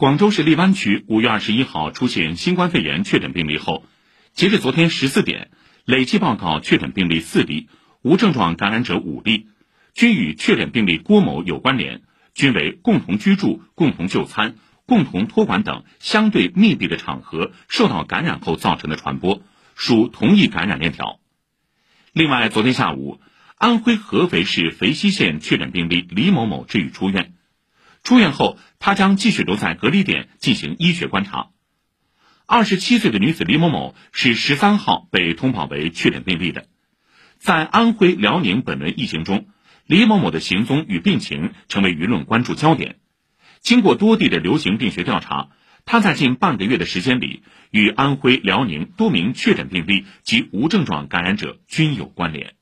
[0.00, 3.84] 广州市荔湾区五月二十一号出现新冠肺炎确诊病例后，
[4.32, 5.50] 截至昨天十四点，
[5.84, 7.68] 累计报告确诊病例四例，
[8.00, 9.48] 无症状感染者五例，
[9.92, 12.00] 均与确诊病例郭某有关联，
[12.32, 14.54] 均为共同居住、共同就餐、
[14.86, 19.42] 共同托管等相对密闭的场合受到感染后造成的传播，
[19.74, 21.20] 属同一感染链条。
[22.14, 23.20] 另外，昨天下午，
[23.58, 27.34] 安徽合肥市肥西县确诊病例李某某治愈出院。
[28.02, 31.50] 出院后，他将继续留在隔离点进行医学观察。
[32.46, 36.66] 二十七岁的女子李某某是十三号被通报为确诊病例的。
[37.38, 39.46] 在安徽、辽宁本轮疫情中，
[39.86, 42.96] 李某某的行踪与病情成为舆论关注焦点。
[43.60, 45.50] 经过多地的流行病学调查，
[45.84, 52.54] 他在近半个月的时间里与安徽、辽宁多名确诊病例及无症状感染者均有关联。